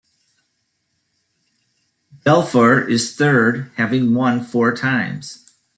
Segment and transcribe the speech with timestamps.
[2.25, 5.47] Belfour is third, having won four times.